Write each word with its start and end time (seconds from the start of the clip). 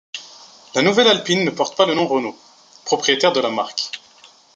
La 0.73 0.81
nouvelle 0.81 1.09
Alpine 1.09 1.43
ne 1.45 1.51
porte 1.51 1.77
pas 1.77 1.85
le 1.85 1.93
nom 1.93 2.07
Renault, 2.07 2.35
propriétaire 2.85 3.33
de 3.33 3.39
la 3.39 3.51
marque. 3.51 3.91